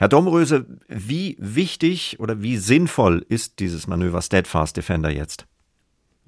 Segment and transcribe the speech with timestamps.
[0.00, 5.48] Herr Domröse, wie wichtig oder wie sinnvoll ist dieses Manöver Steadfast Defender jetzt?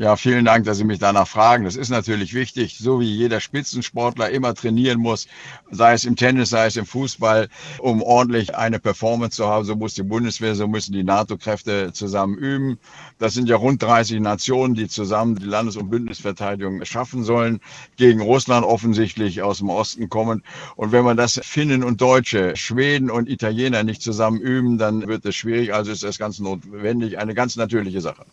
[0.01, 1.65] Ja, vielen Dank, dass Sie mich danach fragen.
[1.65, 5.27] Das ist natürlich wichtig, so wie jeder Spitzensportler immer trainieren muss,
[5.71, 7.51] sei es im Tennis, sei es im Fußball,
[7.81, 9.67] um ordentlich eine Performance zu haben.
[9.67, 12.79] So muss die Bundeswehr, so müssen die NATO-Kräfte zusammen üben.
[13.19, 17.61] Das sind ja rund 30 Nationen, die zusammen die Landes- und Bündnisverteidigung schaffen sollen,
[17.97, 20.43] gegen Russland offensichtlich aus dem Osten kommen.
[20.77, 25.27] Und wenn man das Finnen und Deutsche, Schweden und Italiener nicht zusammen üben, dann wird
[25.27, 25.75] es schwierig.
[25.75, 28.25] Also ist das ganz notwendig, eine ganz natürliche Sache.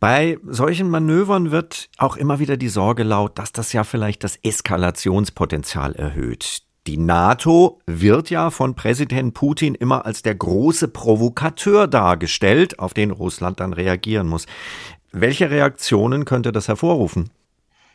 [0.00, 4.38] Bei solchen Manövern wird auch immer wieder die Sorge laut, dass das ja vielleicht das
[4.42, 6.62] Eskalationspotenzial erhöht.
[6.86, 13.10] Die NATO wird ja von Präsident Putin immer als der große Provokateur dargestellt, auf den
[13.10, 14.46] Russland dann reagieren muss.
[15.12, 17.28] Welche Reaktionen könnte das hervorrufen?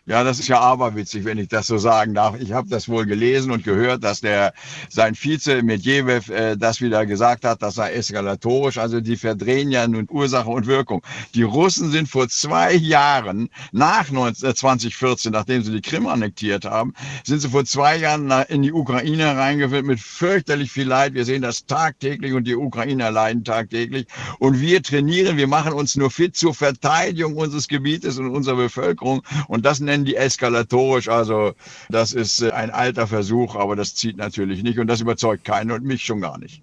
[0.07, 2.39] Ja, das ist ja aberwitzig, wenn ich das so sagen darf.
[2.39, 4.53] Ich habe das wohl gelesen und gehört, dass der
[4.87, 8.77] sein Vize Medvedev äh, das wieder gesagt hat, das sei eskalatorisch.
[8.77, 11.01] Also die verdrehen ja nun Ursache und Wirkung.
[11.33, 16.65] Die Russen sind vor zwei Jahren, nach 19, äh, 2014, nachdem sie die Krim annektiert
[16.65, 21.15] haben, sind sie vor zwei Jahren in die Ukraine reingeführt mit fürchterlich viel Leid.
[21.15, 24.05] Wir sehen das tagtäglich und die Ukrainer leiden tagtäglich.
[24.37, 29.23] Und wir trainieren, wir machen uns nur fit zur Verteidigung unseres Gebietes und unserer Bevölkerung.
[29.47, 31.07] Und das nennt nennen die eskalatorisch.
[31.09, 31.53] Also
[31.89, 35.71] das ist äh, ein alter Versuch, aber das zieht natürlich nicht und das überzeugt keinen
[35.71, 36.61] und mich schon gar nicht.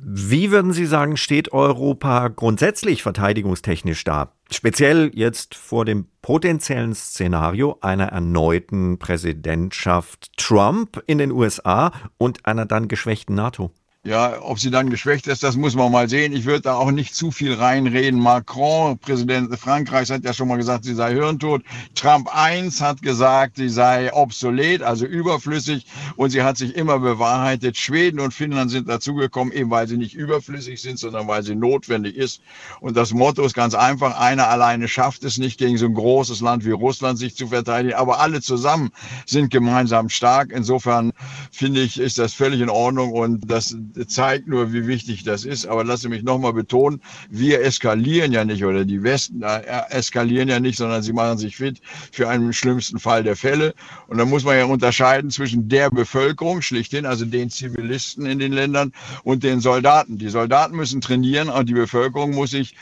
[0.00, 4.32] Wie würden Sie sagen, steht Europa grundsätzlich verteidigungstechnisch da?
[4.48, 12.64] Speziell jetzt vor dem potenziellen Szenario einer erneuten Präsidentschaft Trump in den USA und einer
[12.64, 13.72] dann geschwächten NATO.
[14.08, 16.32] Ja, ob sie dann geschwächt ist, das muss man mal sehen.
[16.32, 18.18] Ich würde da auch nicht zu viel reinreden.
[18.18, 21.62] Macron, Präsident Frankreichs, hat ja schon mal gesagt, sie sei hirntot.
[21.94, 25.84] Trump 1 hat gesagt, sie sei obsolet, also überflüssig.
[26.16, 27.76] Und sie hat sich immer bewahrheitet.
[27.76, 32.16] Schweden und Finnland sind dazugekommen, eben weil sie nicht überflüssig sind, sondern weil sie notwendig
[32.16, 32.40] ist.
[32.80, 36.40] Und das Motto ist ganz einfach, einer alleine schafft es nicht, gegen so ein großes
[36.40, 37.96] Land wie Russland sich zu verteidigen.
[37.96, 38.88] Aber alle zusammen
[39.26, 40.50] sind gemeinsam stark.
[40.50, 41.12] Insofern
[41.52, 43.12] finde ich, ist das völlig in Ordnung.
[43.12, 45.66] Und das zeigt nur, wie wichtig das ist.
[45.66, 47.00] Aber lasse mich nochmal betonen,
[47.30, 51.56] wir eskalieren ja nicht oder die Westen äh, eskalieren ja nicht, sondern sie machen sich
[51.56, 51.80] fit
[52.12, 53.74] für einen schlimmsten Fall der Fälle.
[54.06, 58.52] Und da muss man ja unterscheiden zwischen der Bevölkerung, schlichthin, also den Zivilisten in den
[58.52, 58.92] Ländern
[59.24, 60.18] und den Soldaten.
[60.18, 62.74] Die Soldaten müssen trainieren und die Bevölkerung muss sich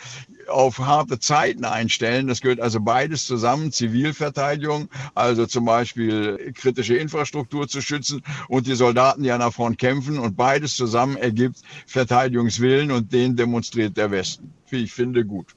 [0.49, 2.27] auf harte Zeiten einstellen.
[2.27, 3.73] Das gehört also beides zusammen.
[3.73, 9.79] Zivilverteidigung, also zum Beispiel kritische Infrastruktur zu schützen und die Soldaten, die an der Front
[9.79, 10.19] kämpfen.
[10.19, 14.53] Und beides zusammen ergibt Verteidigungswillen und den demonstriert der Westen.
[14.71, 15.55] Ich finde, gut.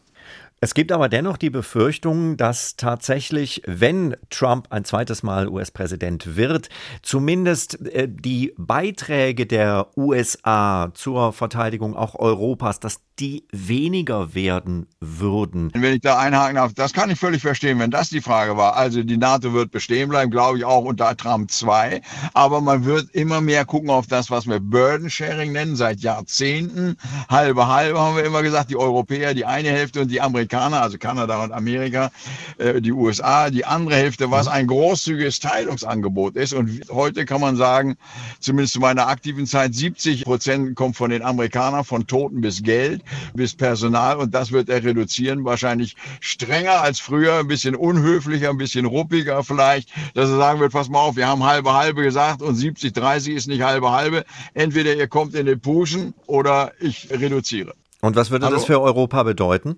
[0.62, 6.68] Es gibt aber dennoch die Befürchtung, dass tatsächlich, wenn Trump ein zweites Mal US-Präsident wird,
[7.02, 15.72] zumindest äh, die Beiträge der USA zur Verteidigung auch Europas, dass die weniger werden würden.
[15.74, 18.76] Wenn ich da einhaken darf, das kann ich völlig verstehen, wenn das die Frage war.
[18.76, 22.02] Also die NATO wird bestehen bleiben, glaube ich auch unter Trump 2.
[22.34, 26.96] Aber man wird immer mehr gucken auf das, was wir Burden Sharing nennen, seit Jahrzehnten.
[27.30, 30.98] Halbe, halbe haben wir immer gesagt, die Europäer die eine Hälfte und die Amerikaner, also
[30.98, 32.12] Kanada und Amerika,
[32.58, 36.54] äh, die USA, die andere Hälfte, was ein großzügiges Teilungsangebot ist.
[36.54, 37.98] Und heute kann man sagen,
[38.40, 43.04] zumindest zu meiner aktiven Zeit, 70 Prozent kommt von den Amerikanern, von Toten bis Geld
[43.34, 48.58] bis Personal und das wird er reduzieren, wahrscheinlich strenger als früher, ein bisschen unhöflicher, ein
[48.58, 52.42] bisschen ruppiger vielleicht, dass er sagen wird, pass mal auf, wir haben halbe halbe gesagt
[52.42, 54.26] und 70 30 ist nicht halbe halbe.
[54.54, 57.74] Entweder ihr kommt in den Puschen oder ich reduziere.
[58.02, 58.56] Und was würde Hallo?
[58.56, 59.78] das für Europa bedeuten?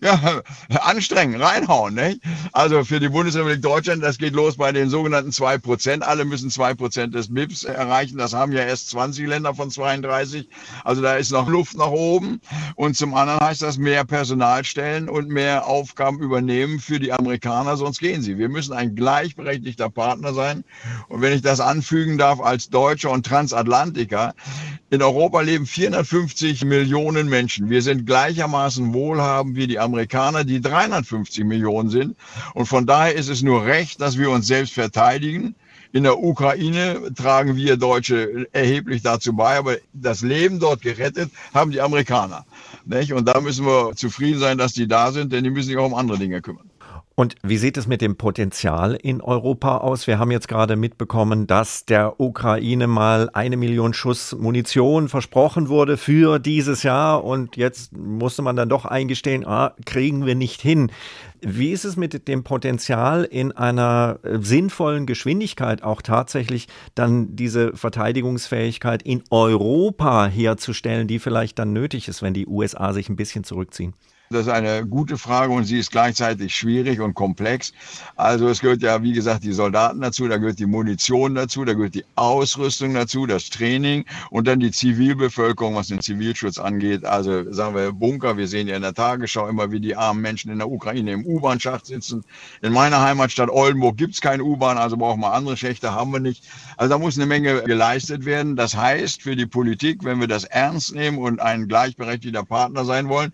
[0.00, 0.42] Ja,
[0.80, 1.94] anstrengen, reinhauen.
[1.94, 2.20] Nicht?
[2.52, 6.02] Also für die Bundesrepublik Deutschland, das geht los bei den sogenannten zwei Prozent.
[6.02, 8.18] Alle müssen zwei Prozent des BIPs erreichen.
[8.18, 10.48] Das haben ja erst 20 Länder von 32.
[10.84, 12.40] Also da ist noch Luft nach oben.
[12.76, 17.76] Und zum anderen heißt das mehr Personal stellen und mehr Aufgaben übernehmen für die Amerikaner,
[17.76, 18.38] sonst gehen sie.
[18.38, 20.64] Wir müssen ein gleichberechtigter Partner sein.
[21.08, 24.34] Und wenn ich das anfügen darf als Deutscher und Transatlantiker,
[24.90, 27.70] in Europa leben 450 Millionen Menschen.
[27.70, 32.16] Wir sind gleichermaßen wohlhabend wie die Amerikaner, die 350 Millionen sind.
[32.54, 35.54] Und von daher ist es nur recht, dass wir uns selbst verteidigen.
[35.92, 41.70] In der Ukraine tragen wir Deutsche erheblich dazu bei, aber das Leben dort gerettet haben
[41.70, 42.44] die Amerikaner.
[42.84, 45.86] Und da müssen wir zufrieden sein, dass die da sind, denn die müssen sich auch
[45.86, 46.69] um andere Dinge kümmern.
[47.20, 50.06] Und wie sieht es mit dem Potenzial in Europa aus?
[50.06, 55.98] Wir haben jetzt gerade mitbekommen, dass der Ukraine mal eine Million Schuss Munition versprochen wurde
[55.98, 60.90] für dieses Jahr und jetzt musste man dann doch eingestehen, ah, kriegen wir nicht hin.
[61.42, 67.76] Wie ist es mit dem Potenzial in einer äh, sinnvollen Geschwindigkeit auch tatsächlich dann diese
[67.76, 73.44] Verteidigungsfähigkeit in Europa herzustellen, die vielleicht dann nötig ist, wenn die USA sich ein bisschen
[73.44, 73.92] zurückziehen?
[74.32, 77.72] Das ist eine gute Frage und sie ist gleichzeitig schwierig und komplex.
[78.14, 81.72] Also es gehört ja, wie gesagt, die Soldaten dazu, da gehört die Munition dazu, da
[81.72, 87.04] gehört die Ausrüstung dazu, das Training und dann die Zivilbevölkerung, was den Zivilschutz angeht.
[87.04, 90.52] Also sagen wir Bunker, wir sehen ja in der Tagesschau immer, wie die armen Menschen
[90.52, 92.22] in der Ukraine im U-Bahn-Schacht sitzen.
[92.62, 96.20] In meiner Heimatstadt Oldenburg gibt es keine U-Bahn, also brauchen wir andere Schächte, haben wir
[96.20, 96.44] nicht.
[96.76, 98.54] Also da muss eine Menge geleistet werden.
[98.54, 103.08] Das heißt für die Politik, wenn wir das ernst nehmen und ein gleichberechtigter Partner sein
[103.08, 103.32] wollen,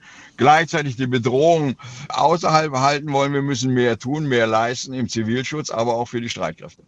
[0.86, 1.76] gleichzeitig die Bedrohung
[2.08, 3.32] außerhalb halten wollen.
[3.32, 6.84] Wir müssen mehr tun, mehr leisten im Zivilschutz, aber auch für die Streitkräfte.